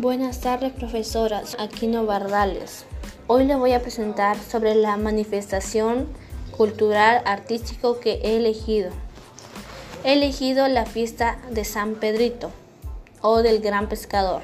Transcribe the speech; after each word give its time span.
Buenas 0.00 0.40
tardes, 0.40 0.72
profesoras. 0.72 1.58
Aquino 1.58 2.06
Bardales. 2.06 2.86
Hoy 3.26 3.44
les 3.44 3.58
voy 3.58 3.74
a 3.74 3.82
presentar 3.82 4.38
sobre 4.38 4.74
la 4.74 4.96
manifestación 4.96 6.08
cultural 6.56 7.20
artístico 7.26 8.00
que 8.00 8.12
he 8.22 8.38
elegido. 8.38 8.92
He 10.02 10.14
elegido 10.14 10.68
la 10.68 10.86
fiesta 10.86 11.38
de 11.50 11.66
San 11.66 11.96
Pedrito 11.96 12.50
o 13.20 13.42
del 13.42 13.60
Gran 13.60 13.90
Pescador. 13.90 14.40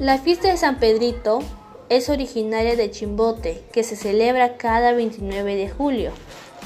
La 0.00 0.18
fiesta 0.18 0.48
de 0.48 0.56
San 0.56 0.80
Pedrito 0.80 1.38
es 1.88 2.08
originaria 2.08 2.74
de 2.74 2.90
Chimbote, 2.90 3.62
que 3.72 3.84
se 3.84 3.94
celebra 3.94 4.56
cada 4.56 4.94
29 4.94 5.54
de 5.54 5.70
julio, 5.70 6.10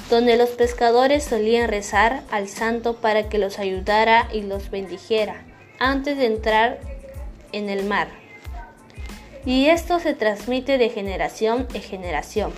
donde 0.08 0.38
los 0.38 0.48
pescadores 0.48 1.24
solían 1.24 1.68
rezar 1.68 2.22
al 2.30 2.48
santo 2.48 2.96
para 2.96 3.28
que 3.28 3.36
los 3.36 3.58
ayudara 3.58 4.26
y 4.32 4.40
los 4.40 4.70
bendijera 4.70 5.44
antes 5.78 6.16
de 6.16 6.26
entrar 6.26 6.95
en 7.52 7.68
el 7.68 7.84
mar. 7.84 8.08
Y 9.44 9.66
esto 9.68 10.00
se 10.00 10.14
transmite 10.14 10.76
de 10.76 10.90
generación 10.90 11.68
en 11.72 11.82
generación. 11.82 12.52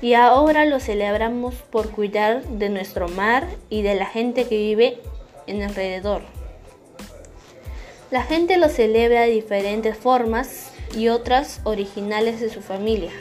Y 0.00 0.14
ahora 0.14 0.64
lo 0.64 0.80
celebramos 0.80 1.54
por 1.54 1.90
cuidar 1.90 2.42
de 2.42 2.68
nuestro 2.68 3.08
mar 3.08 3.46
y 3.70 3.82
de 3.82 3.94
la 3.94 4.06
gente 4.06 4.48
que 4.48 4.56
vive 4.56 4.98
en 5.46 5.62
alrededor. 5.62 6.22
La 8.10 8.24
gente 8.24 8.56
lo 8.56 8.68
celebra 8.68 9.22
de 9.22 9.30
diferentes 9.30 9.96
formas 9.96 10.72
y 10.96 11.08
otras 11.08 11.60
originales 11.64 12.40
de 12.40 12.50
su 12.50 12.60
familia, 12.60 13.12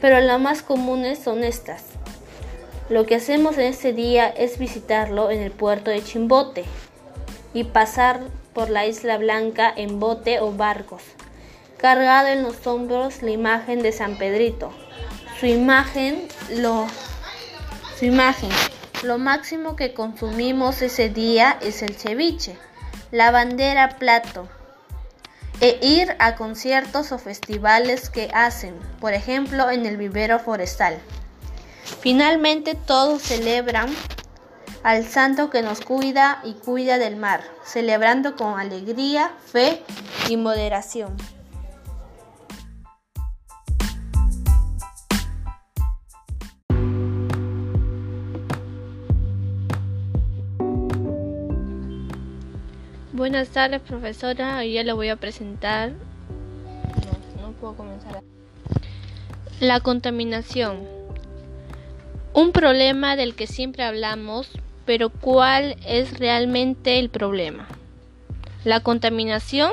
pero 0.00 0.20
las 0.20 0.38
más 0.38 0.62
comunes 0.62 1.18
son 1.18 1.42
estas. 1.42 1.84
Lo 2.88 3.06
que 3.06 3.16
hacemos 3.16 3.58
en 3.58 3.64
este 3.64 3.92
día 3.92 4.28
es 4.28 4.58
visitarlo 4.58 5.30
en 5.30 5.40
el 5.40 5.50
puerto 5.50 5.90
de 5.90 6.04
Chimbote 6.04 6.64
y 7.54 7.64
pasar 7.64 8.20
por 8.54 8.70
la 8.70 8.86
Isla 8.86 9.18
Blanca 9.18 9.72
en 9.74 10.00
bote 10.00 10.40
o 10.40 10.52
barcos, 10.52 11.02
cargado 11.78 12.28
en 12.28 12.42
los 12.42 12.66
hombros 12.66 13.22
la 13.22 13.30
imagen 13.30 13.82
de 13.82 13.92
San 13.92 14.16
Pedrito. 14.16 14.72
Su 15.38 15.46
imagen, 15.46 16.26
lo, 16.56 16.86
su 17.98 18.06
imagen, 18.06 18.50
lo 19.02 19.18
máximo 19.18 19.76
que 19.76 19.92
consumimos 19.92 20.80
ese 20.82 21.10
día 21.10 21.58
es 21.60 21.82
el 21.82 21.94
ceviche, 21.94 22.56
la 23.10 23.30
bandera 23.30 23.98
plato, 23.98 24.48
e 25.60 25.78
ir 25.80 26.16
a 26.18 26.36
conciertos 26.36 27.12
o 27.12 27.18
festivales 27.18 28.10
que 28.10 28.30
hacen, 28.34 28.74
por 29.00 29.12
ejemplo 29.12 29.70
en 29.70 29.86
el 29.86 29.96
vivero 29.96 30.38
forestal. 30.38 30.98
Finalmente 32.00 32.74
todos 32.74 33.22
celebran 33.22 33.88
al 34.82 35.04
santo 35.04 35.50
que 35.50 35.62
nos 35.62 35.80
cuida 35.80 36.40
y 36.44 36.54
cuida 36.54 36.98
del 36.98 37.16
mar, 37.16 37.42
celebrando 37.64 38.36
con 38.36 38.58
alegría, 38.58 39.32
fe 39.44 39.82
y 40.28 40.36
moderación. 40.36 41.16
Buenas 53.12 53.48
tardes, 53.48 53.80
profesora. 53.80 54.58
Hoy 54.58 54.74
ya 54.74 54.84
le 54.84 54.92
voy 54.92 55.08
a 55.08 55.16
presentar. 55.16 55.92
No, 55.92 57.46
no 57.46 57.52
puedo 57.52 57.74
comenzar. 57.74 58.22
La 59.58 59.80
contaminación. 59.80 60.86
Un 62.34 62.52
problema 62.52 63.16
del 63.16 63.34
que 63.34 63.46
siempre 63.46 63.84
hablamos, 63.84 64.50
pero 64.86 65.10
¿cuál 65.10 65.76
es 65.86 66.18
realmente 66.18 66.98
el 66.98 67.10
problema? 67.10 67.66
La 68.64 68.80
contaminación 68.80 69.72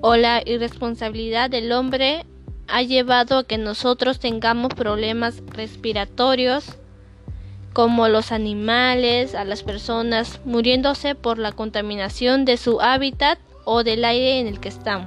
o 0.00 0.16
la 0.16 0.42
irresponsabilidad 0.44 1.50
del 1.50 1.70
hombre 1.72 2.24
ha 2.66 2.82
llevado 2.82 3.38
a 3.38 3.44
que 3.44 3.58
nosotros 3.58 4.18
tengamos 4.18 4.74
problemas 4.74 5.42
respiratorios, 5.48 6.64
como 7.72 8.08
los 8.08 8.32
animales, 8.32 9.34
a 9.34 9.44
las 9.44 9.62
personas, 9.62 10.40
muriéndose 10.44 11.14
por 11.14 11.38
la 11.38 11.52
contaminación 11.52 12.44
de 12.44 12.56
su 12.56 12.80
hábitat 12.80 13.38
o 13.64 13.84
del 13.84 14.04
aire 14.04 14.38
en 14.40 14.46
el 14.46 14.60
que 14.60 14.68
están. 14.68 15.06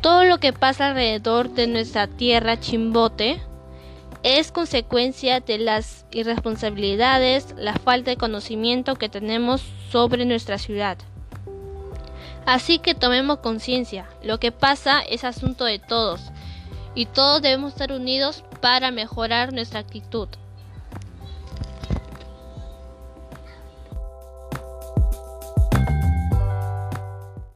Todo 0.00 0.24
lo 0.24 0.38
que 0.38 0.52
pasa 0.52 0.88
alrededor 0.88 1.50
de 1.50 1.66
nuestra 1.66 2.06
tierra 2.06 2.60
chimbote 2.60 3.40
es 4.22 4.50
consecuencia 4.52 5.40
de 5.40 5.58
las 5.58 6.06
irresponsabilidades, 6.10 7.54
la 7.56 7.74
falta 7.74 8.10
de 8.10 8.16
conocimiento 8.16 8.96
que 8.96 9.08
tenemos 9.08 9.62
sobre 9.90 10.24
nuestra 10.24 10.58
ciudad. 10.58 10.98
Así 12.46 12.78
que 12.78 12.94
tomemos 12.94 13.38
conciencia, 13.38 14.08
lo 14.22 14.40
que 14.40 14.52
pasa 14.52 15.00
es 15.00 15.24
asunto 15.24 15.64
de 15.64 15.78
todos 15.78 16.20
y 16.94 17.06
todos 17.06 17.42
debemos 17.42 17.72
estar 17.72 17.92
unidos 17.92 18.42
para 18.60 18.90
mejorar 18.90 19.52
nuestra 19.52 19.80
actitud. 19.80 20.28